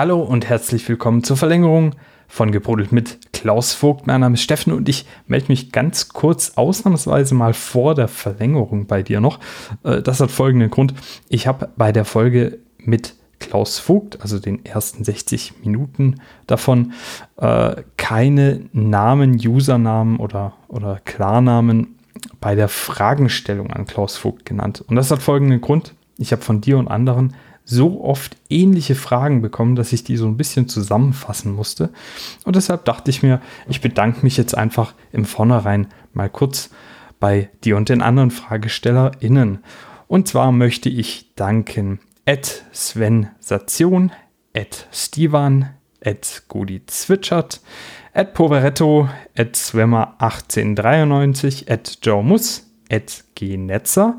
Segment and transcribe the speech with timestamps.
[0.00, 1.94] Hallo und herzlich willkommen zur Verlängerung
[2.26, 4.06] von Gebrodelt mit Klaus Vogt.
[4.06, 8.86] Mein Name ist Steffen und ich melde mich ganz kurz ausnahmsweise mal vor der Verlängerung
[8.86, 9.40] bei dir noch.
[9.82, 10.94] Äh, das hat folgenden Grund.
[11.28, 16.94] Ich habe bei der Folge mit Klaus Vogt, also den ersten 60 Minuten davon,
[17.36, 21.98] äh, keine Namen, Usernamen oder, oder Klarnamen
[22.40, 24.82] bei der Fragenstellung an Klaus Vogt genannt.
[24.88, 25.94] Und das hat folgenden Grund.
[26.16, 27.34] Ich habe von dir und anderen
[27.64, 31.90] so oft ähnliche Fragen bekommen, dass ich die so ein bisschen zusammenfassen musste.
[32.44, 36.70] Und deshalb dachte ich mir, ich bedanke mich jetzt einfach im Vornherein mal kurz
[37.20, 39.58] bei dir und den anderen FragestellerInnen.
[40.08, 44.10] Und zwar möchte ich danken at Sven Sation,
[44.56, 45.70] at Stivan,
[46.04, 47.60] at Gudi Zwitschert,
[48.12, 54.18] at Poveretto, at Swimmer 1893, at Joe Muss, at G Netzer,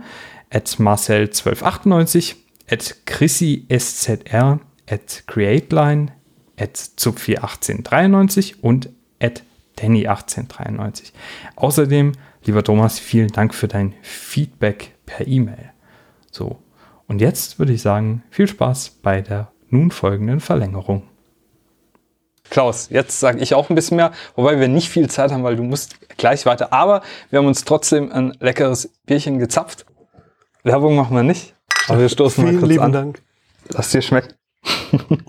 [0.50, 2.36] at Marcel 1298,
[2.72, 6.14] at Chrissy SZR, at CreateLine,
[6.58, 9.44] at Zupfi1893 und at
[9.78, 11.12] Danny1893.
[11.56, 12.14] Außerdem,
[12.46, 15.72] lieber Thomas, vielen Dank für dein Feedback per E-Mail.
[16.32, 16.60] So,
[17.08, 21.04] und jetzt würde ich sagen, viel Spaß bei der nun folgenden Verlängerung.
[22.50, 25.56] Klaus, jetzt sage ich auch ein bisschen mehr, wobei wir nicht viel Zeit haben, weil
[25.56, 26.74] du musst gleich weiter.
[26.74, 29.86] Aber wir haben uns trotzdem ein leckeres Bierchen gezapft.
[30.64, 31.56] Werbung machen wir nicht.
[31.88, 32.92] Aber wir stoßen Vielen mal kurz lieben an.
[32.92, 33.22] Dank.
[33.70, 34.34] Lass dir schmecken.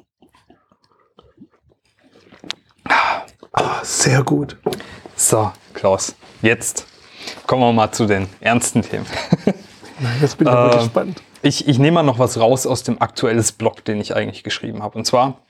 [3.54, 4.56] Ah, sehr gut.
[5.14, 6.86] So, Klaus, jetzt
[7.46, 9.06] kommen wir mal zu den ernsten Themen.
[10.00, 11.22] Nein, jetzt bin ich Äh, gespannt.
[11.42, 14.82] Ich, ich nehme mal noch was raus aus dem aktuelles Blog, den ich eigentlich geschrieben
[14.82, 14.96] habe.
[14.96, 15.42] Und zwar,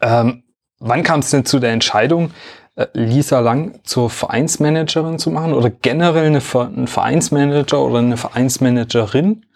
[0.00, 0.42] ähm,
[0.80, 2.32] wann kam es denn zu der Entscheidung,
[2.74, 9.46] äh, Lisa Lang zur Vereinsmanagerin zu machen oder generell eine, einen Vereinsmanager oder eine Vereinsmanagerin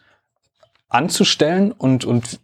[0.88, 2.40] anzustellen und, und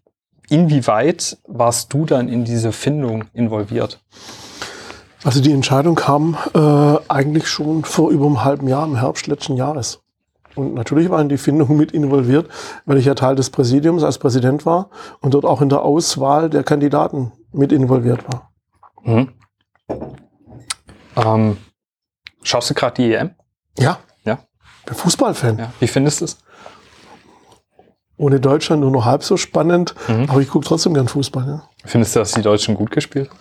[0.49, 4.01] inwieweit warst du dann in diese Findung involviert?
[5.25, 6.59] Also die Entscheidung kam äh,
[7.09, 10.01] eigentlich schon vor über einem halben Jahr, im Herbst letzten Jahres.
[10.55, 12.49] Und natürlich war in die Findung mit involviert,
[12.85, 16.51] weil ich ja Teil des Präsidiums als Präsident war und dort auch in der Auswahl
[16.51, 18.53] der Kandidaten mit involviert war.
[19.03, 19.31] Mhm.
[21.17, 21.57] Ähm,
[22.43, 23.31] schaust du gerade die EM?
[23.79, 24.39] Ja, Ja.
[24.87, 25.59] bin Fußballfan.
[25.59, 25.73] ja.
[25.81, 26.39] Wie findest du es?
[28.17, 30.27] Ohne Deutschland nur noch halb so spannend, Mhm.
[30.31, 31.47] aber ich gucke trotzdem gern Fußball.
[31.47, 31.63] Ja.
[31.85, 33.39] Findest du, dass die Deutschen gut gespielt haben?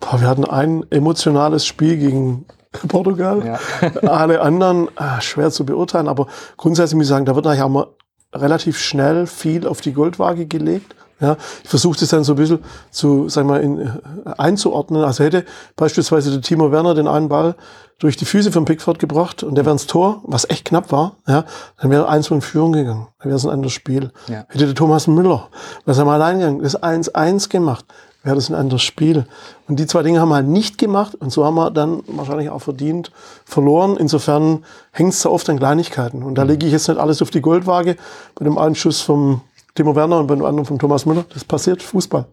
[0.00, 2.46] Boah, wir hatten ein emotionales Spiel gegen
[2.88, 3.58] Portugal.
[3.82, 3.90] Ja.
[4.08, 6.26] Alle anderen äh, schwer zu beurteilen, aber
[6.56, 7.86] grundsätzlich muss ich sagen, da wird auch mal
[8.34, 10.94] relativ schnell viel auf die Goldwaage gelegt.
[11.20, 12.58] Ja, ich versuche das dann so ein bisschen
[12.90, 14.00] zu, sagen wir, in,
[14.36, 15.04] einzuordnen.
[15.04, 15.44] Also hätte
[15.76, 17.54] beispielsweise der Timo Werner den einen Ball
[17.98, 21.16] durch die Füße von Pickford gebracht und der wäre ins Tor, was echt knapp war,
[21.26, 21.44] ja,
[21.80, 23.06] dann wäre eins in Führung gegangen.
[23.20, 24.10] Dann wäre es ein anderes Spiel.
[24.26, 24.44] Ja.
[24.48, 25.48] Hätte der Thomas Müller,
[25.84, 27.84] was er mal allein gegangen, das 1-1 gemacht,
[28.24, 29.26] wäre das ein anderes Spiel.
[29.68, 32.50] Und die zwei Dinge haben wir halt nicht gemacht und so haben wir dann wahrscheinlich
[32.50, 33.12] auch verdient
[33.44, 33.96] verloren.
[33.96, 36.22] Insofern hängt es da oft an Kleinigkeiten.
[36.22, 37.96] Und da lege ich jetzt nicht alles auf die Goldwaage.
[38.34, 39.42] Bei dem einen Schuss vom
[39.74, 41.24] Timo Werner und bei dem anderen vom Thomas Müller.
[41.32, 42.26] Das passiert Fußball.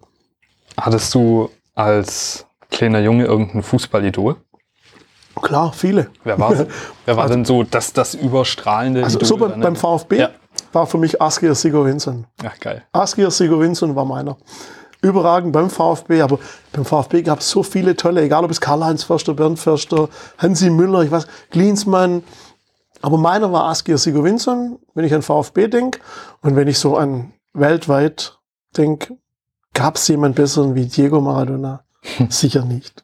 [0.79, 4.35] Hattest du als kleiner Junge irgendein Fußballidol?
[5.41, 6.09] Klar, viele.
[6.23, 6.53] Wer war
[7.05, 9.27] Wer war denn so das, das überstrahlende Also Idol?
[9.27, 9.59] so beim, dann?
[9.61, 10.29] beim VfB Ja.
[10.71, 12.27] war für mich Askir Sigurvinsson.
[12.45, 12.83] Ach, geil.
[12.91, 14.37] Askir Sigurvinsson war meiner.
[15.01, 16.37] Überragend beim VfB, aber
[16.73, 20.69] beim VfB gab es so viele tolle, egal ob es Karl-Heinz Förster, Bernd Förster, Hansi
[20.69, 22.23] Müller, ich weiß, Klinsmann.
[23.01, 25.99] Aber meiner war Askir Sigurvinsson, wenn ich an VfB denke.
[26.41, 28.39] Und wenn ich so an weltweit
[28.77, 29.17] denke,
[29.73, 31.83] gab es jemand besseren wie Diego Maradona?
[32.29, 33.03] Sicher nicht.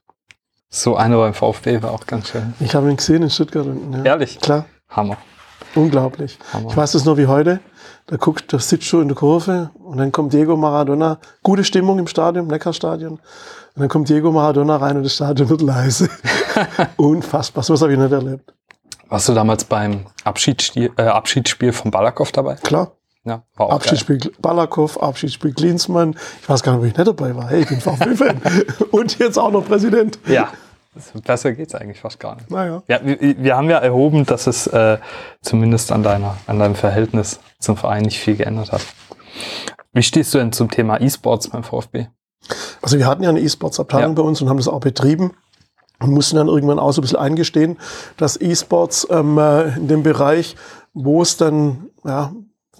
[0.70, 2.54] So einer beim VfB war auch ganz schön.
[2.60, 3.66] Ich habe ihn gesehen in Stuttgart.
[3.66, 4.40] Und, ja, Ehrlich?
[4.40, 4.66] Klar.
[4.90, 5.18] Hammer.
[5.76, 6.38] Unglaublich.
[6.54, 6.70] Hammer.
[6.70, 7.60] Ich weiß das nur wie heute.
[8.08, 11.20] Da guckt, da sitzt in der Kurve und dann kommt Diego Maradona.
[11.44, 13.14] Gute Stimmung im Stadion, Neckarstadion.
[13.14, 13.22] Und
[13.76, 16.10] dann kommt Diego Maradona rein und das Stadion wird leise.
[16.98, 17.64] Unfassbar.
[17.64, 18.54] So was habe ich nicht erlebt.
[19.10, 22.56] Warst du damals beim Abschiedsspiel, äh, Abschiedsspiel von Balakow dabei?
[22.56, 22.92] Klar.
[23.24, 26.16] Ja, war auch Abschiedsspiel Balakow, Abschiedsspiel Klinsmann.
[26.42, 27.50] Ich weiß gar nicht, wo ich nicht dabei war.
[27.50, 28.42] Hey, ich bin VfB-Fan.
[28.92, 30.24] und jetzt auch noch Präsident.
[30.24, 30.34] geil.
[30.36, 30.52] Ja,
[31.26, 32.50] besser geht's eigentlich fast gar nicht.
[32.50, 32.84] Naja.
[32.88, 34.98] Ja, wir, wir haben ja erhoben, dass es äh,
[35.42, 38.82] zumindest an, deiner, an deinem Verhältnis zum Verein nicht viel geändert hat.
[39.92, 42.08] Wie stehst du denn zum Thema E-Sports beim VfB?
[42.82, 44.22] Also wir hatten ja eine E-Sports-Abteilung Ja.
[44.22, 45.34] bei uns und haben das auch betrieben
[46.00, 47.78] und mussten dann irgendwann auch so ein bisschen eingestehen,
[48.18, 50.56] dass E-Sports ähm, äh, in dem Bereich,
[50.94, 52.32] wo es dann ja,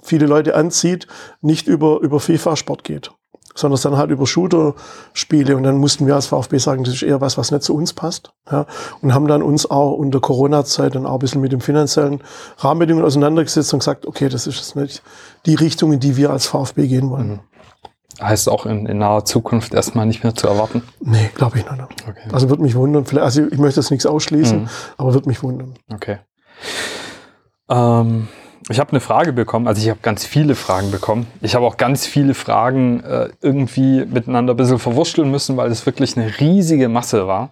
[0.04, 1.08] viele Leute anzieht,
[1.42, 3.12] nicht über, über FIFA-Sport geht,
[3.56, 5.58] sondern es dann halt über Shooter-Spiele.
[5.58, 7.94] Und dann mussten wir als VfB sagen, das ist eher was, was nicht zu uns
[7.94, 8.32] passt.
[8.52, 8.68] Ja,
[9.02, 12.22] und haben dann uns auch unter Corona-Zeit dann auch ein bisschen mit den finanziellen
[12.60, 15.02] Rahmenbedingungen auseinandergesetzt und gesagt, okay, das ist jetzt nicht
[15.46, 17.40] die Richtung, in die wir als VfB gehen wollen.
[18.22, 20.82] Heißt auch in, in naher Zukunft erstmal nicht mehr zu erwarten?
[21.02, 22.04] Nee, glaube ich noch nicht.
[22.08, 22.28] Okay.
[22.32, 23.06] Also wird mich wundern.
[23.06, 24.70] Vielleicht, also ich möchte jetzt nichts ausschließen, Mhm.
[24.98, 25.76] aber wird mich wundern.
[25.94, 26.18] Okay.
[27.70, 28.28] Ähm,
[28.70, 31.28] ich habe eine Frage bekommen, also ich habe ganz viele Fragen bekommen.
[31.42, 35.86] Ich habe auch ganz viele Fragen äh, irgendwie miteinander ein bisschen verwurschteln müssen, weil es
[35.86, 37.52] wirklich eine riesige Masse war.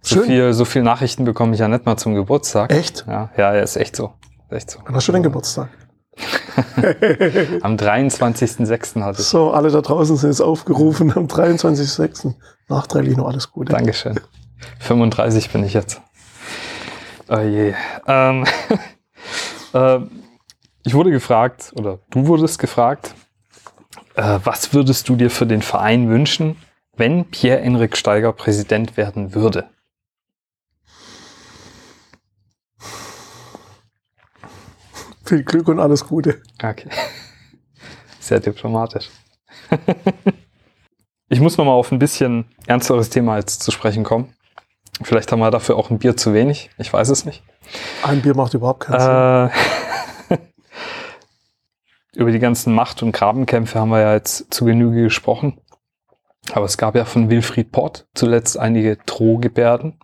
[0.00, 0.24] So Schön.
[0.24, 2.72] viel, so viel Nachrichten bekomme ich ja nicht mal zum Geburtstag.
[2.72, 3.04] Echt?
[3.06, 4.12] Ja, ja, ist echt so.
[4.48, 4.78] Echt so.
[4.86, 5.68] Wann hast du denn Geburtstag?
[7.62, 9.02] Am 23.06.
[9.02, 9.26] hatte ich.
[9.26, 12.34] So, alle da draußen sind jetzt aufgerufen am 23.06.
[12.68, 13.72] Nachträglich noch alles Gute.
[13.72, 14.18] Dankeschön.
[14.80, 16.00] 35 bin ich jetzt.
[17.28, 17.74] Oh je.
[18.06, 18.44] Ähm,
[19.74, 19.98] äh,
[20.84, 23.14] ich wurde gefragt, oder du wurdest gefragt,
[24.14, 26.56] äh, was würdest du dir für den Verein wünschen,
[26.96, 29.68] wenn Pierre-Enrik Steiger Präsident werden würde?
[35.26, 36.40] Viel Glück und alles Gute.
[36.62, 36.88] Okay.
[38.20, 39.10] Sehr diplomatisch.
[41.28, 44.34] ich muss noch mal auf ein bisschen ernsteres Thema jetzt zu sprechen kommen.
[45.02, 46.70] Vielleicht haben wir dafür auch ein Bier zu wenig.
[46.78, 47.42] Ich weiß es nicht.
[48.02, 49.50] Ein Bier macht überhaupt keinen
[50.30, 50.38] Sinn.
[50.38, 50.38] Äh,
[52.16, 55.60] über die ganzen Macht- und Grabenkämpfe haben wir ja jetzt zu Genüge gesprochen.
[56.52, 59.98] Aber es gab ja von Wilfried Pott zuletzt einige Drohgebärden.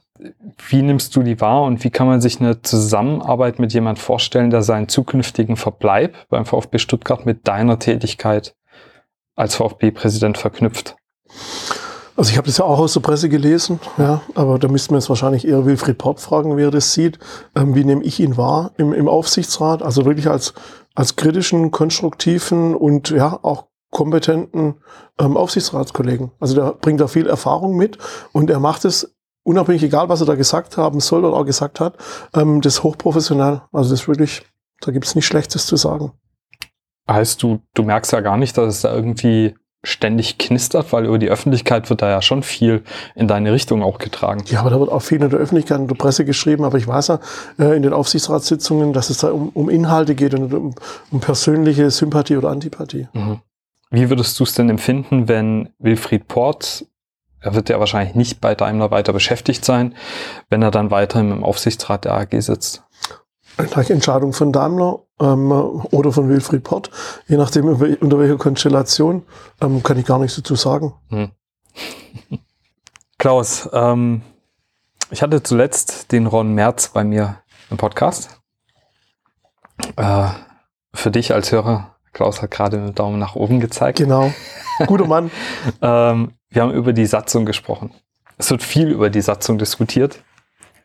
[0.69, 4.51] Wie nimmst du die wahr und wie kann man sich eine Zusammenarbeit mit jemand vorstellen,
[4.51, 8.55] der seinen zukünftigen Verbleib beim VfB Stuttgart mit deiner Tätigkeit
[9.35, 10.97] als VfB-Präsident verknüpft?
[12.17, 14.99] Also ich habe das ja auch aus der Presse gelesen, ja, aber da müssten wir
[14.99, 17.19] jetzt wahrscheinlich eher Wilfried Pott fragen, wie er das sieht.
[17.57, 19.83] Ähm, wie nehme ich ihn wahr im, im Aufsichtsrat?
[19.83, 20.53] Also wirklich als,
[20.95, 24.75] als kritischen, konstruktiven und ja auch kompetenten
[25.19, 26.33] ähm, Aufsichtsratskollegen.
[26.39, 27.99] Also der bringt da viel Erfahrung mit
[28.33, 31.81] und er macht es unabhängig, egal was er da gesagt haben soll oder auch gesagt
[31.81, 31.97] hat,
[32.35, 33.63] ähm, das hochprofessional.
[33.73, 34.43] Also das ist wirklich,
[34.81, 36.13] da gibt es nichts Schlechtes zu sagen.
[37.09, 39.55] Heißt du, du merkst ja gar nicht, dass es da irgendwie
[39.85, 42.85] ständig knistert, weil über die Öffentlichkeit wird da ja schon viel
[43.17, 44.45] in deine Richtung auch getragen.
[44.47, 46.87] Ja, aber da wird auch viel in der Öffentlichkeit und der Presse geschrieben, aber ich
[46.87, 47.19] weiß ja
[47.59, 50.75] äh, in den Aufsichtsratssitzungen, dass es da um, um Inhalte geht und um,
[51.11, 53.09] um persönliche Sympathie oder Antipathie.
[53.13, 53.41] Mhm.
[53.91, 56.87] Wie würdest du es denn empfinden, wenn Wilfried Port,
[57.43, 59.95] er wird ja wahrscheinlich nicht bei Daimler weiter beschäftigt sein,
[60.49, 62.85] wenn er dann weiter im Aufsichtsrat der AG sitzt?
[63.59, 66.91] Nach Entscheidung von Daimler ähm, oder von Wilfried Pott,
[67.29, 69.27] je nachdem unter welcher Konstellation,
[69.61, 70.95] ähm, kann ich gar nichts dazu sagen.
[73.19, 74.23] Klaus, ähm,
[75.11, 78.41] ich hatte zuletzt den Ron Merz bei mir im Podcast.
[79.97, 80.29] Äh,
[80.95, 83.99] für dich als Hörer, Klaus hat gerade einen Daumen nach oben gezeigt.
[83.99, 84.33] Genau.
[84.87, 85.31] Guter Mann.
[85.81, 87.93] Ähm, wir haben über die Satzung gesprochen.
[88.37, 90.23] Es wird viel über die Satzung diskutiert.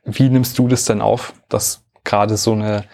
[0.03, 2.85] Wie nimmst du das denn auf, dass gerade so eine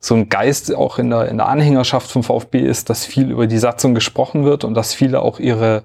[0.00, 3.46] so ein Geist auch in der, in der Anhängerschaft vom VfB ist, dass viel über
[3.46, 5.84] die Satzung gesprochen wird und dass viele auch ihre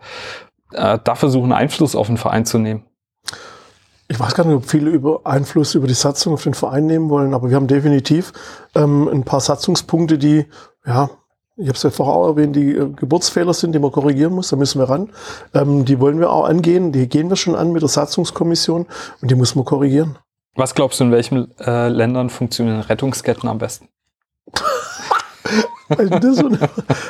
[0.72, 2.86] äh, da versuchen, Einfluss auf den Verein zu nehmen.
[4.08, 7.10] Ich weiß gar nicht, ob viele über Einfluss über die Satzung auf den Verein nehmen
[7.10, 8.31] wollen, aber wir haben definitiv
[8.74, 10.46] ähm, ein paar Satzungspunkte, die,
[10.86, 11.10] ja,
[11.57, 14.50] ich habe es ja vorher auch erwähnt, die äh, Geburtsfehler sind, die man korrigieren muss,
[14.50, 15.10] da müssen wir ran.
[15.54, 18.86] Ähm, die wollen wir auch angehen, die gehen wir schon an mit der Satzungskommission
[19.22, 20.18] und die muss man korrigieren.
[20.56, 23.88] Was glaubst du, in welchen äh, Ländern funktionieren Rettungsketten am besten?
[25.88, 26.16] Also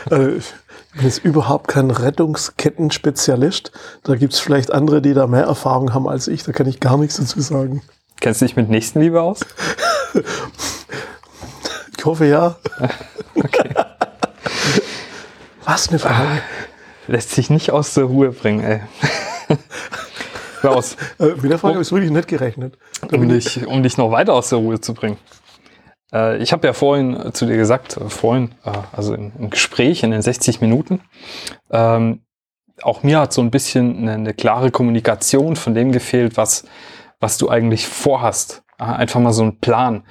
[0.09, 0.53] also ich
[0.93, 3.71] bin jetzt überhaupt kein Rettungskettenspezialist.
[4.03, 6.43] Da gibt es vielleicht andere, die da mehr Erfahrung haben als ich.
[6.43, 7.83] Da kann ich gar nichts dazu sagen.
[8.19, 9.39] Kennst du dich mit Nächstenliebe aus?
[11.97, 12.57] Ich hoffe ja.
[13.37, 13.73] Okay.
[15.63, 16.41] Was eine Frage.
[17.07, 18.81] Lässt sich nicht aus der Ruhe bringen, ey.
[20.61, 22.77] Klaus, Äh, mit der Frage habe ich wirklich nicht gerechnet.
[23.11, 25.17] Um dich, um dich noch weiter aus der Ruhe zu bringen.
[26.11, 29.49] Äh, ich habe ja vorhin äh, zu dir gesagt, äh, vorhin, äh, also im, im
[29.49, 31.01] Gespräch in den 60 Minuten,
[31.69, 32.21] ähm,
[32.81, 36.65] auch mir hat so ein bisschen eine, eine klare Kommunikation von dem gefehlt, was,
[37.19, 38.63] was du eigentlich vorhast.
[38.77, 40.03] Einfach mal so ein Plan.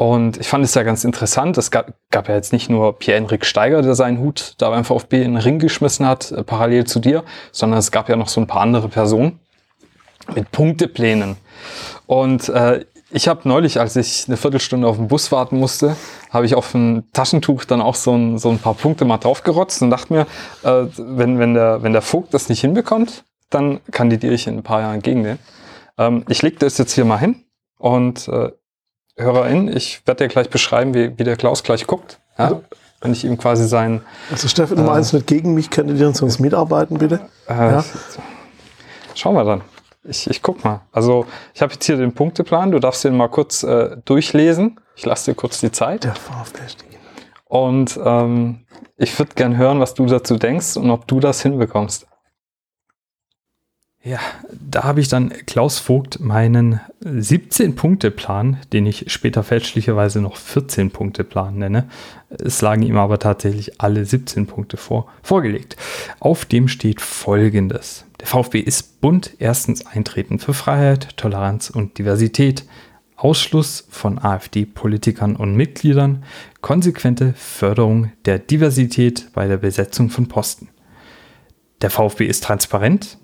[0.00, 1.58] Und ich fand es ja ganz interessant.
[1.58, 5.22] Es gab, gab ja jetzt nicht nur Pierre-Enrik Steiger, der seinen Hut da beim VfB
[5.22, 8.40] in den Ring geschmissen hat, äh, parallel zu dir, sondern es gab ja noch so
[8.40, 9.40] ein paar andere Personen
[10.34, 11.36] mit Punkteplänen.
[12.06, 15.96] Und äh, ich habe neulich, als ich eine Viertelstunde auf den Bus warten musste,
[16.30, 19.82] habe ich auf ein Taschentuch dann auch so ein, so ein paar Punkte mal draufgerotzt
[19.82, 20.26] und dachte mir,
[20.62, 24.62] äh, wenn, wenn, der, wenn der Vogt das nicht hinbekommt, dann kandidiere ich in ein
[24.62, 25.38] paar Jahren gegen den.
[25.98, 27.44] Ähm, ich lege das jetzt hier mal hin
[27.76, 28.50] und äh,
[29.20, 32.18] HörerInnen, ich werde dir gleich beschreiben, wie, wie der Klaus gleich guckt.
[32.38, 32.60] Ja?
[33.00, 36.98] Wenn ich ihm quasi sein Also Steffen, du meinst nicht gegen mich kandidieren, sonst mitarbeiten
[36.98, 37.20] bitte.
[37.48, 37.84] Äh, Ja.
[39.14, 39.62] Schauen wir dann.
[40.04, 40.80] Ich, ich guck mal.
[40.92, 42.70] Also ich habe jetzt hier den Punkteplan.
[42.70, 44.80] Du darfst den mal kurz äh, durchlesen.
[44.96, 46.04] Ich lasse dir kurz die Zeit.
[46.04, 46.60] Der VfB.
[47.46, 48.60] Und ähm,
[48.96, 52.06] ich würde gern hören, was du dazu denkst und ob du das hinbekommst.
[54.02, 54.18] Ja,
[54.50, 61.86] da habe ich dann Klaus Vogt meinen 17-Punkte-Plan, den ich später fälschlicherweise noch 14-Punkte-Plan nenne.
[62.30, 65.76] Es lagen ihm aber tatsächlich alle 17 Punkte vor, vorgelegt.
[66.18, 68.06] Auf dem steht folgendes.
[68.20, 69.34] Der VfB ist bunt.
[69.38, 72.64] Erstens Eintreten für Freiheit, Toleranz und Diversität.
[73.16, 76.24] Ausschluss von AfD-Politikern und Mitgliedern.
[76.62, 80.68] Konsequente Förderung der Diversität bei der Besetzung von Posten.
[81.82, 83.18] Der VfB ist transparent,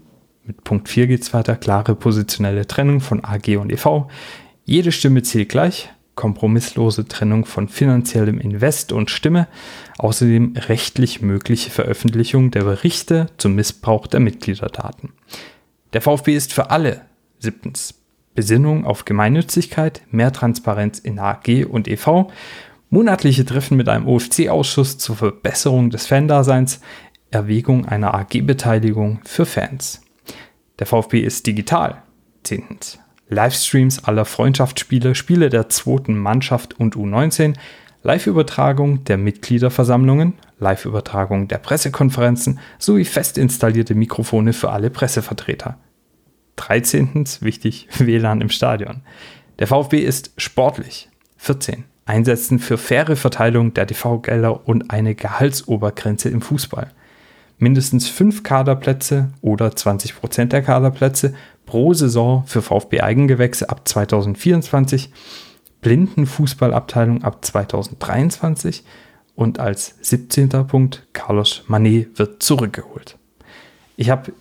[0.47, 1.57] mit Punkt 4 geht es weiter.
[1.57, 4.07] Klare positionelle Trennung von AG und EV.
[4.65, 5.91] Jede Stimme zählt gleich.
[6.15, 9.49] Kompromisslose Trennung von finanziellem Invest und Stimme.
[9.99, 15.13] Außerdem rechtlich mögliche Veröffentlichung der Berichte zum Missbrauch der Mitgliederdaten.
[15.93, 17.03] Der VfB ist für alle.
[17.39, 17.95] Siebtens.
[18.35, 22.31] Besinnung auf Gemeinnützigkeit, mehr Transparenz in AG und EV,
[22.91, 26.81] monatliche Treffen mit einem OFC-Ausschuss zur Verbesserung des Fandaseins,
[27.31, 30.03] Erwägung einer AG-Beteiligung für Fans.
[30.79, 32.03] Der VfB ist digital.
[32.43, 32.99] Zehntens.
[33.29, 37.55] Livestreams aller Freundschaftsspiele, Spiele der zweiten Mannschaft und U19,
[38.03, 45.79] Live-Übertragung der Mitgliederversammlungen, Live-Übertragung der Pressekonferenzen sowie fest installierte Mikrofone für alle Pressevertreter.
[46.57, 47.25] 13.
[47.41, 49.03] Wichtig, WLAN im Stadion.
[49.59, 51.09] Der VfB ist sportlich.
[51.39, 51.85] 14.
[52.05, 56.93] Einsetzen für faire Verteilung der TV-Gelder und eine Gehaltsobergrenze im Fußball
[57.59, 61.35] mindestens fünf Kaderplätze oder 20 Prozent der Kaderplätze
[61.65, 65.11] pro Saison für VfB-Eigengewächse ab 2024,
[65.81, 68.85] Blindenfußballabteilung ab 2023
[69.35, 70.49] und als 17.
[70.67, 73.19] Punkt Carlos Manet wird zurückgeholt.
[73.97, 74.33] Ich habe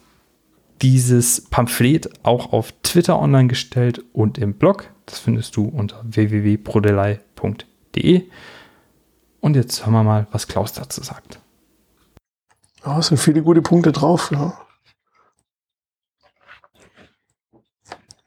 [0.82, 4.92] dieses Pamphlet auch auf Twitter online gestellt und im Blog.
[5.06, 8.24] Das findest du unter www.brodelei.de.
[9.40, 11.40] Und jetzt hören wir mal, was Klaus dazu sagt.
[12.86, 14.32] Ja, es sind viele gute Punkte drauf.
[14.32, 14.54] Ja.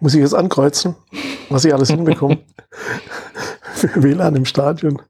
[0.00, 0.96] Muss ich jetzt ankreuzen,
[1.48, 2.38] was ich alles hinbekomme?
[3.74, 5.00] Für WLAN im Stadion.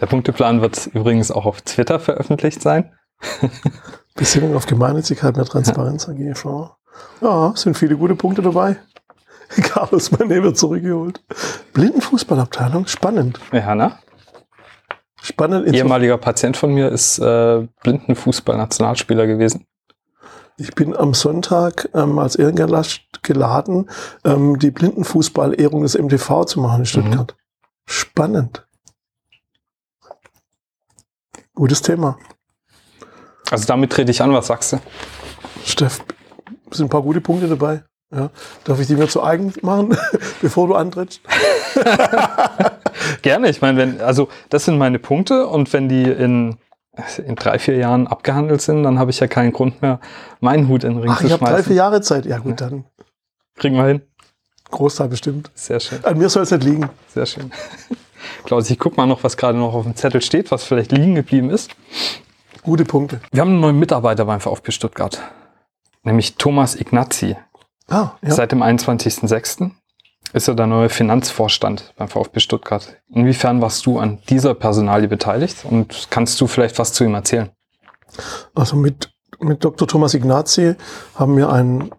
[0.00, 2.92] Der Punkteplan wird übrigens auch auf Twitter veröffentlicht sein.
[4.14, 6.12] Besinnung auf Gemeinnützigkeit, mehr Transparenz ja.
[6.12, 6.70] AGV.
[7.20, 8.76] Ja, sind viele gute Punkte dabei.
[9.48, 11.22] Carlos Mané wird zurückgeholt.
[11.72, 13.40] Blindenfußballabteilung, spannend.
[13.52, 13.98] Ja, ne?
[15.28, 15.74] Spannend.
[15.74, 19.66] Ehemaliger Patient von mir ist äh, Blindenfußball-Nationalspieler gewesen.
[20.56, 23.90] Ich bin am Sonntag ähm, als Ehrengast geladen,
[24.24, 27.36] ähm, die Blindenfußball-Ehrung des MTV zu machen in Stuttgart.
[27.36, 27.42] Mhm.
[27.84, 28.66] Spannend.
[31.54, 32.16] Gutes Thema.
[33.50, 34.80] Also damit trete ich an, was sagst du?
[35.66, 36.02] Steff,
[36.70, 37.84] sind ein paar gute Punkte dabei.
[38.10, 38.30] Ja.
[38.64, 39.94] Darf ich die mir zu eigen machen,
[40.40, 41.20] bevor du antrittst?
[43.22, 46.56] Gerne, ich meine, wenn, also das sind meine Punkte und wenn die in,
[47.26, 50.00] in drei, vier Jahren abgehandelt sind, dann habe ich ja keinen Grund mehr,
[50.40, 51.46] meinen Hut in den Ring Ach, zu ich schmeißen.
[51.46, 52.26] habe drei, vier Jahre Zeit.
[52.26, 52.84] Ja gut, dann.
[53.56, 54.02] Kriegen wir hin.
[54.70, 55.50] Großteil bestimmt.
[55.54, 56.04] Sehr schön.
[56.04, 56.88] An mir soll es nicht liegen.
[57.08, 57.50] Sehr schön.
[58.44, 61.14] Klaus, ich guck mal noch, was gerade noch auf dem Zettel steht, was vielleicht liegen
[61.14, 61.70] geblieben ist.
[62.62, 63.20] Gute Punkte.
[63.32, 65.22] Wir haben einen neuen Mitarbeiter beim VfB Stuttgart,
[66.02, 67.36] nämlich Thomas Ignazi.
[67.88, 68.30] Ah, ja.
[68.30, 69.70] Seit dem 21.06.
[70.32, 72.96] ist er der neue Finanzvorstand beim VfB Stuttgart.
[73.08, 77.50] Inwiefern warst du an dieser Personalie beteiligt und kannst du vielleicht was zu ihm erzählen?
[78.54, 79.88] Also mit, mit Dr.
[79.88, 80.74] Thomas Ignazi
[81.14, 81.90] haben wir einen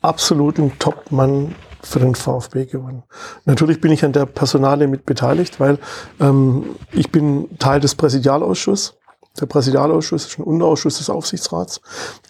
[0.00, 3.02] absoluten Top-Mann für den VfB gewonnen.
[3.44, 5.78] Natürlich bin ich an der Personalie mit beteiligt, weil
[6.20, 8.94] ähm, ich bin Teil des Präsidialausschusses.
[9.40, 11.80] Der Präsidialausschuss ist ein Unterausschuss des Aufsichtsrats,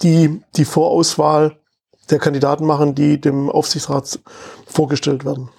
[0.02, 1.56] die die Vorauswahl
[2.10, 4.20] der Kandidaten machen, die dem Aufsichtsrat
[4.66, 5.50] vorgestellt werden.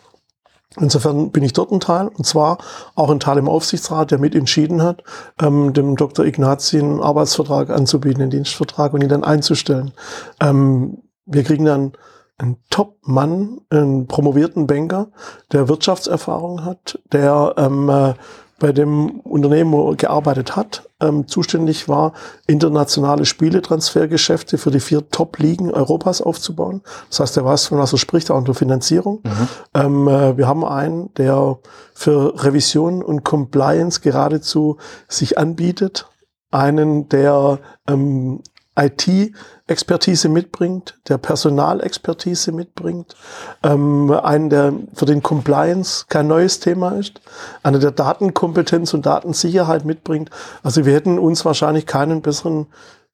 [0.79, 2.57] Insofern bin ich dort ein Teil, und zwar
[2.95, 5.03] auch ein Teil im Aufsichtsrat, der mitentschieden hat,
[5.39, 6.25] ähm, dem Dr.
[6.25, 9.91] Ignazi einen Arbeitsvertrag anzubieten, einen Dienstvertrag und ihn dann einzustellen.
[10.39, 11.93] Ähm, wir kriegen dann
[12.39, 15.09] einen Top-Mann, einen promovierten Banker,
[15.51, 18.13] der Wirtschaftserfahrung hat, der ähm, äh,
[18.63, 22.13] bei dem Unternehmen, wo er gearbeitet hat, ähm, zuständig war,
[22.47, 26.81] internationale Spieletransfergeschäfte für die vier Top-Ligen Europas aufzubauen.
[27.09, 29.19] Das heißt, er weiß, von was er spricht, auch unter Finanzierung.
[29.23, 29.47] Mhm.
[29.73, 31.59] Ähm, äh, wir haben einen, der
[31.93, 34.77] für Revision und Compliance geradezu
[35.09, 36.07] sich anbietet.
[36.49, 38.43] Einen, der ähm,
[38.75, 43.15] IT-Expertise mitbringt, der Personalexpertise mitbringt,
[43.61, 47.21] ähm, einen, der für den Compliance kein neues Thema ist,
[47.61, 50.29] einer, der Datenkompetenz und Datensicherheit mitbringt.
[50.63, 52.67] Also wir hätten uns wahrscheinlich keinen besseren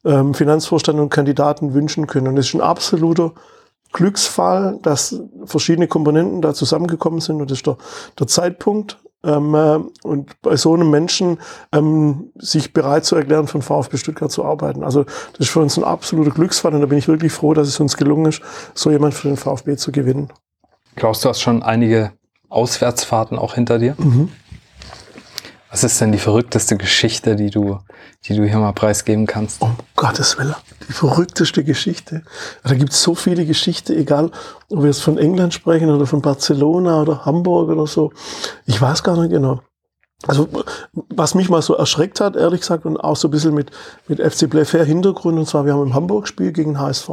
[0.06, 2.28] ähm, Finanzvorstand und Kandidaten wünschen können.
[2.28, 3.34] Und es ist ein absoluter
[3.92, 7.78] Glücksfall, dass verschiedene Komponenten da zusammengekommen sind und das ist der,
[8.20, 11.40] der Zeitpunkt Ähm, äh, und bei so einem Menschen
[11.74, 14.84] ähm, sich bereit zu erklären, den VfB Stuttgart zu arbeiten.
[14.84, 17.68] Also das ist für uns ein absoluter Glücksfall und da bin ich wirklich froh, dass
[17.68, 18.42] es uns gelungen ist,
[18.74, 20.32] so jemand für den VfB zu gewinnen.
[20.96, 22.14] Klaus, du hast schon einige
[22.50, 23.96] Auswärtsfahrten auch hinter dir.
[23.98, 24.30] Mhm.
[25.72, 27.80] Was ist denn die verrückteste Geschichte, die du,
[28.26, 29.62] die du hier mal preisgeben kannst?
[29.62, 30.56] Um Gottes Willen,
[30.88, 32.24] die verrückteste Geschichte.
[32.64, 34.32] Da gibt es so viele Geschichten, egal
[34.72, 38.12] ob wir jetzt von England sprechen oder von Barcelona oder Hamburg oder so.
[38.66, 39.62] Ich weiß gar nicht genau.
[40.28, 40.50] Also,
[41.10, 43.72] was mich mal so erschreckt hat, ehrlich gesagt, und auch so ein bisschen mit,
[44.08, 47.10] mit FC Playfair Hintergrund, und zwar, wir haben im Hamburg Spiel gegen HSV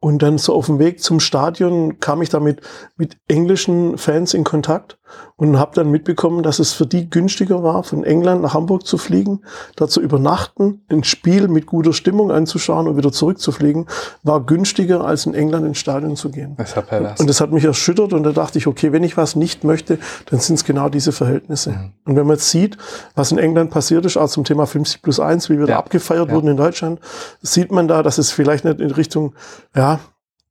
[0.00, 2.62] und dann so auf dem Weg zum Stadion kam ich damit
[2.96, 4.98] mit englischen Fans in Kontakt
[5.36, 8.98] und habe dann mitbekommen, dass es für die günstiger war, von England nach Hamburg zu
[8.98, 9.40] fliegen,
[9.76, 13.86] da zu übernachten, ein Spiel mit guter Stimmung anzuschauen und wieder zurückzufliegen,
[14.22, 16.54] war günstiger, als in England ins Stadion zu gehen.
[16.56, 19.64] Das und das hat mich erschüttert und da dachte ich, okay, wenn ich was nicht
[19.64, 19.98] möchte,
[20.30, 21.70] dann sind es genau diese Verhältnisse.
[21.70, 21.92] Mhm.
[22.04, 22.76] Und wenn man jetzt sieht,
[23.14, 25.74] was in England passiert ist, auch zum Thema 50 plus 1, wie wir ja.
[25.74, 26.34] da abgefeiert ja.
[26.34, 27.00] wurden in Deutschland,
[27.42, 29.34] sieht man da, dass es vielleicht nicht in Richtung,
[29.74, 29.89] ja,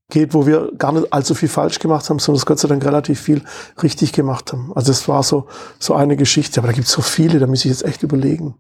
[0.10, 2.84] geht, wo wir gar nicht allzu viel falsch gemacht haben, sondern es Gott sei Dank
[2.84, 3.44] relativ viel
[3.82, 4.72] richtig gemacht haben.
[4.76, 5.48] Also es war so,
[5.78, 8.56] so eine Geschichte, aber da gibt es so viele, da muss ich jetzt echt überlegen.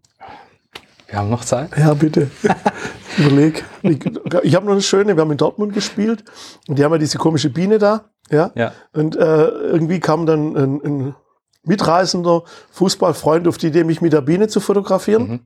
[1.08, 1.75] Wir haben noch Zeit?
[1.75, 2.29] Ja, bitte.
[3.18, 3.65] Überleg.
[3.82, 4.00] Ich,
[4.44, 6.24] ich habe noch eine schöne, wir haben in Dortmund gespielt
[6.68, 8.12] und die haben ja diese komische Biene da.
[8.29, 8.51] Ja.
[8.53, 8.74] ja.
[8.94, 11.15] Und äh, irgendwie kam dann ein, ein
[11.63, 15.27] mitreisender Fußballfreund auf die Idee, mich mit der Biene zu fotografieren.
[15.27, 15.39] Mhm.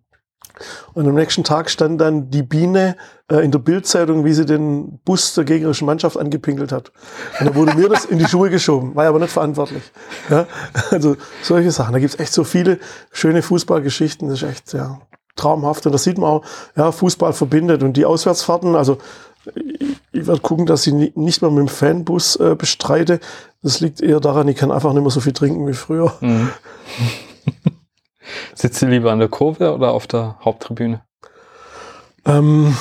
[0.94, 2.96] Und am nächsten Tag stand dann die Biene
[3.30, 6.92] äh, in der Bildzeitung, wie sie den Bus der gegnerischen Mannschaft angepinkelt hat.
[7.40, 9.84] Und da wurde mir das in die Schuhe geschoben, war aber nicht verantwortlich.
[10.30, 10.46] Ja?
[10.92, 11.94] Also solche Sachen.
[11.94, 12.80] Da gibt's echt so viele
[13.12, 14.30] schöne Fußballgeschichten.
[14.30, 15.02] Das ist echt ja,
[15.36, 15.86] traumhaft.
[15.86, 16.46] Und da sieht man auch,
[16.76, 17.82] ja, Fußball verbindet.
[17.82, 19.00] Und die Auswärtsfahrten, also
[19.56, 23.20] ich, ich werde gucken, dass ich nicht mehr mit dem Fanbus äh, bestreite.
[23.64, 26.14] Das liegt eher daran, ich kann einfach nicht mehr so viel trinken wie früher.
[26.22, 26.50] Mhm.
[28.54, 31.02] Sitzt du lieber an der Kurve oder auf der Haupttribüne?
[32.26, 32.76] Ähm,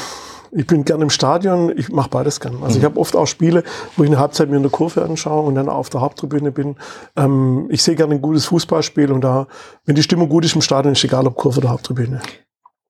[0.54, 2.62] ich bin gern im Stadion, ich mache beides gern.
[2.62, 2.78] Also mhm.
[2.78, 3.64] ich habe oft auch Spiele,
[3.96, 6.76] wo ich eine Halbzeit mir in der Kurve anschaue und dann auf der Haupttribüne bin.
[7.16, 9.46] Ähm, ich sehe gerne ein gutes Fußballspiel und da,
[9.86, 12.20] wenn die Stimmung gut ist im Stadion, ist egal ob Kurve oder Haupttribüne.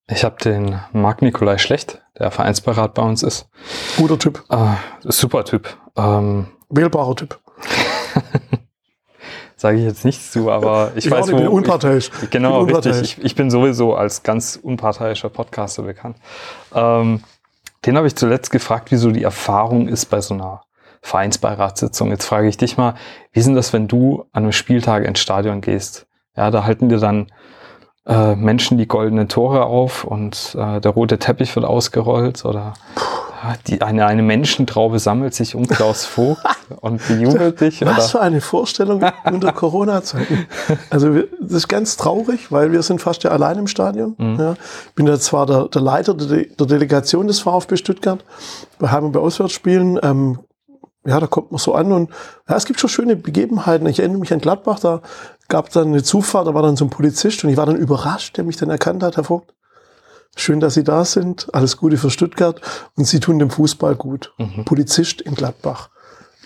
[0.08, 3.48] Ich habe den Marc Nikolai Schlecht, der Vereinsberat bei uns ist.
[3.96, 4.42] Guter Typ.
[4.50, 5.68] Äh, super Typ.
[5.96, 7.38] Ähm, Wählbarer Typ.
[9.62, 11.36] sage ich jetzt nichts zu, aber ich, ich weiß, wo.
[11.36, 12.10] Ich bin unparteiisch.
[12.20, 13.00] Ich, genau, bin unparteiisch.
[13.00, 13.18] richtig.
[13.18, 16.16] Ich, ich, bin sowieso als ganz unparteiischer Podcaster bekannt.
[16.74, 17.22] Ähm,
[17.86, 20.62] den habe ich zuletzt gefragt, wieso die Erfahrung ist bei so einer
[21.00, 22.10] Vereinsbeiratssitzung.
[22.10, 22.94] Jetzt frage ich dich mal,
[23.32, 26.06] wie sind das, wenn du an einem Spieltag ins Stadion gehst?
[26.36, 27.28] Ja, da halten dir dann
[28.04, 32.74] äh, Menschen die goldenen Tore auf und äh, der rote Teppich wird ausgerollt oder
[33.66, 36.42] die, eine, eine Menschentraube sammelt sich um Klaus Vogt
[36.80, 37.80] und bejubelt dich.
[37.82, 38.02] Was oder?
[38.02, 40.46] für eine Vorstellung unter Corona-Zeiten.
[40.90, 44.14] Also wir, das ist ganz traurig, weil wir sind fast ja allein im Stadion.
[44.18, 44.36] Mhm.
[44.38, 44.52] Ja.
[44.88, 48.24] Ich bin ja zwar der, der Leiter der, der, Delegation des VfB Stuttgart
[48.78, 49.98] bei Heim- und bei Auswärtsspielen.
[50.02, 50.38] Ähm,
[51.04, 52.10] ja, da kommt man so an und
[52.48, 53.86] ja, es gibt schon schöne Begebenheiten.
[53.88, 55.02] Ich erinnere mich an Gladbach, da
[55.48, 57.76] gab es dann eine Zufahrt, da war dann so ein Polizist und ich war dann
[57.76, 59.52] überrascht, der mich dann erkannt hat, Herr Vogt.
[60.36, 61.48] Schön, dass Sie da sind.
[61.54, 62.60] Alles Gute für Stuttgart.
[62.96, 64.32] Und Sie tun dem Fußball gut.
[64.38, 64.64] Mhm.
[64.64, 65.90] Polizist in Gladbach.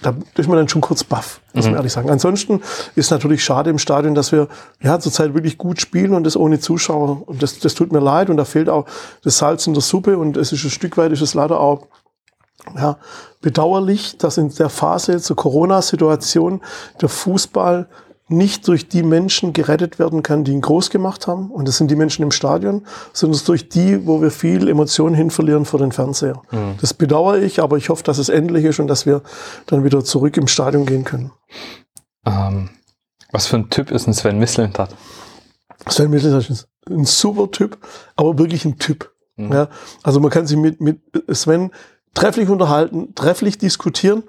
[0.03, 1.79] Da ist man dann schon kurz baff, muss man mhm.
[1.79, 2.11] ehrlich sagen.
[2.11, 2.61] Ansonsten
[2.97, 4.49] ist natürlich schade im Stadion, dass wir
[4.83, 7.27] ja zurzeit wirklich gut spielen und das ohne Zuschauer.
[7.27, 8.29] Und das, das tut mir leid.
[8.29, 8.87] Und da fehlt auch
[9.23, 10.19] das Salz in der Suppe.
[10.19, 11.87] Und es ist ein Stück weit ist es leider auch
[12.75, 12.99] ja,
[13.41, 16.61] bedauerlich, dass in der Phase zur Corona-Situation
[17.01, 17.89] der Fußball
[18.29, 21.51] nicht durch die Menschen gerettet werden kann, die ihn groß gemacht haben.
[21.51, 25.31] Und das sind die Menschen im Stadion, sondern durch die, wo wir viel Emotionen hin
[25.31, 26.43] verlieren vor den Fernseher.
[26.51, 26.75] Mhm.
[26.81, 29.23] Das bedauere ich, aber ich hoffe, dass es endlich ist und dass wir
[29.67, 31.31] dann wieder zurück im Stadion gehen können.
[32.25, 32.71] Ähm,
[33.31, 34.95] was für ein Typ ist ein Sven Mislintat?
[35.89, 37.79] Sven Mislintat ist ein super Typ,
[38.17, 39.13] aber wirklich ein Typ.
[39.37, 39.53] Mhm.
[39.53, 39.69] Ja,
[40.03, 41.71] also man kann sich mit, mit Sven
[42.15, 44.25] trefflich unterhalten, trefflich diskutieren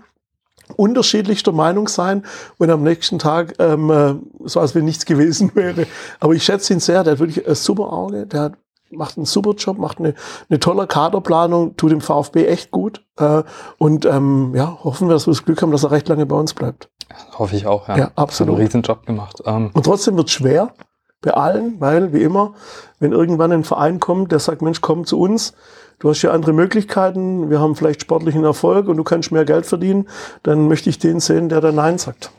[0.75, 2.23] unterschiedlichster Meinung sein
[2.57, 5.87] und am nächsten Tag ähm, äh, so, als wenn nichts gewesen wäre.
[6.19, 8.53] Aber ich schätze ihn sehr, der hat wirklich ein super Auge, der hat,
[8.91, 10.13] macht einen super Job, macht eine,
[10.49, 13.03] eine tolle Kaderplanung, tut dem VfB echt gut.
[13.17, 13.43] Äh,
[13.77, 16.35] und ähm, ja, hoffen wir, dass wir das Glück haben, dass er recht lange bei
[16.35, 16.89] uns bleibt.
[17.37, 17.97] Hoffe ich auch, ja.
[17.97, 18.53] Ja, absolut.
[18.53, 19.41] Hat einen riesen Job gemacht.
[19.45, 19.71] Ähm.
[19.73, 20.73] Und trotzdem wird es schwer
[21.21, 22.53] bei allen, weil, wie immer,
[22.99, 25.53] wenn irgendwann ein Verein kommt, der sagt, Mensch, komm zu uns,
[25.99, 29.65] du hast ja andere Möglichkeiten, wir haben vielleicht sportlichen Erfolg und du kannst mehr Geld
[29.65, 30.07] verdienen,
[30.43, 32.31] dann möchte ich den sehen, der da Nein sagt.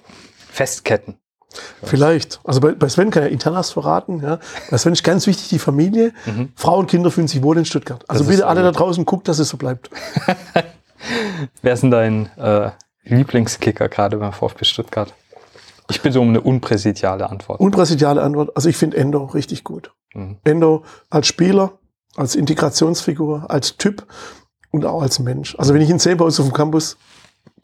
[0.51, 1.17] Festketten.
[1.83, 2.41] Vielleicht.
[2.45, 4.21] Also bei, bei Sven kann er Internas verraten.
[4.23, 4.39] Ja.
[4.71, 6.13] Bei Sven ist ganz wichtig die Familie.
[6.27, 6.53] Mhm.
[6.55, 8.05] Frauen und Kinder fühlen sich wohl in Stuttgart.
[8.07, 9.91] Also das bitte alle da draußen guckt, dass es so bleibt.
[11.63, 12.71] Wer ist denn dein äh,
[13.05, 15.15] Lieblingskicker gerade beim VfB Stuttgart?
[15.91, 17.61] Ich bitte um eine unpräsidiale Antwort.
[17.61, 18.55] Unpräsidiale Antwort.
[18.55, 19.93] Also ich finde Endo richtig gut.
[20.13, 20.37] Mhm.
[20.45, 21.78] Endo als Spieler,
[22.19, 24.07] als Integrationsfigur, als Typ
[24.71, 25.57] und auch als Mensch.
[25.59, 26.97] Also wenn ich ihn sehe bei uns auf dem Campus,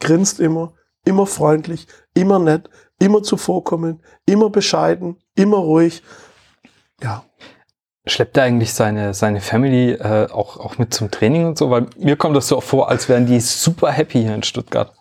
[0.00, 0.72] grinst immer,
[1.04, 6.02] immer freundlich, immer nett, immer zuvorkommend, immer bescheiden, immer ruhig.
[7.02, 7.24] Ja,
[8.06, 11.70] Schleppt er eigentlich seine, seine Family äh, auch, auch mit zum Training und so?
[11.70, 14.92] Weil mir kommt das so vor, als wären die super happy hier in Stuttgart.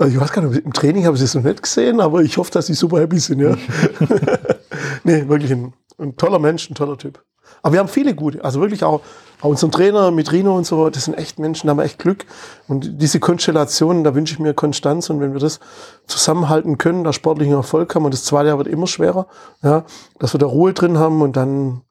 [0.00, 2.38] Also ich weiß gar nicht, im Training habe ich es noch nicht gesehen, aber ich
[2.38, 3.56] hoffe, dass sie super happy sind, ja.
[5.04, 7.22] nee, wirklich ein, ein toller Mensch, ein toller Typ.
[7.62, 9.00] Aber wir haben viele gute, also wirklich auch,
[9.40, 11.98] auch unseren Trainer mit Rino und so, das sind echt Menschen, da haben wir echt
[11.98, 12.26] Glück.
[12.68, 15.60] Und diese Konstellationen, da wünsche ich mir Konstanz und wenn wir das
[16.06, 19.26] zusammenhalten können, da sportlichen Erfolg haben und das zweite Jahr wird immer schwerer,
[19.62, 19.84] ja,
[20.18, 21.82] dass wir da Ruhe drin haben und dann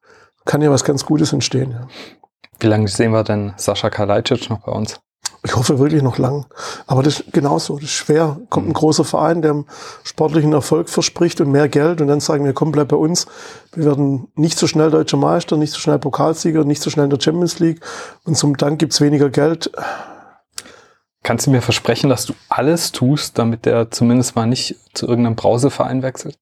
[0.46, 1.88] kann ja was ganz Gutes entstehen, ja.
[2.62, 5.00] Wie lange sehen wir denn Sascha Kalajdzic noch bei uns?
[5.44, 6.46] Ich hoffe wirklich noch lang.
[6.86, 8.40] Aber das ist genauso, das ist schwer.
[8.50, 9.64] Kommt ein großer Verein, der
[10.04, 13.26] sportlichen Erfolg verspricht und mehr Geld und dann sagen wir, komm, bleib bei uns.
[13.74, 17.10] Wir werden nicht so schnell deutscher Meister, nicht so schnell Pokalsieger, nicht so schnell in
[17.10, 17.80] der Champions League
[18.26, 19.72] und zum Dank gibt's weniger Geld.
[21.24, 25.36] Kannst du mir versprechen, dass du alles tust, damit der zumindest mal nicht zu irgendeinem
[25.36, 26.38] Brauseverein wechselt?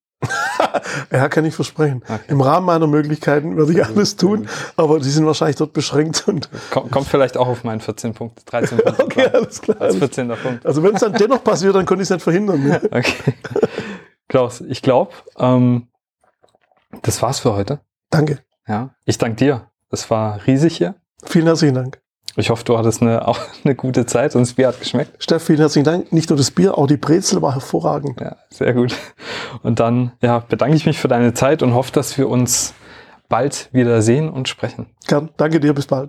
[1.12, 2.04] Ja, kann ich versprechen.
[2.04, 2.20] Okay.
[2.28, 6.50] Im Rahmen meiner Möglichkeiten würde ich alles tun, aber die sind wahrscheinlich dort beschränkt und
[6.72, 9.04] Komm, kommt vielleicht auch auf meinen 14 Punkte, 13 Punkte.
[9.04, 9.82] okay, alles klar.
[9.82, 10.28] Als 14.
[10.42, 10.66] Punkt.
[10.66, 12.64] Also wenn es dann dennoch passiert, dann konnte ich es nicht verhindern.
[12.64, 12.82] Ne?
[12.92, 13.34] Okay.
[14.28, 15.88] Klaus, ich glaube, ähm,
[17.04, 17.80] das war's für heute.
[18.10, 18.40] Danke.
[18.68, 18.96] Ja.
[19.06, 19.72] Ich danke dir.
[19.90, 20.96] Es war riesig hier.
[21.24, 22.07] Vielen herzlichen Dank.
[22.40, 25.22] Ich hoffe, du hattest eine, auch eine gute Zeit und das Bier hat geschmeckt.
[25.22, 26.14] Steff, vielen herzlichen Dank.
[26.14, 28.22] Nicht nur das Bier, auch die Brezel war hervorragend.
[28.22, 28.96] Ja, sehr gut.
[29.64, 32.76] Und dann ja, bedanke ich mich für deine Zeit und hoffe, dass wir uns
[33.28, 34.86] bald wieder sehen und sprechen.
[35.08, 35.30] Gern.
[35.36, 36.06] Danke dir, bis bald.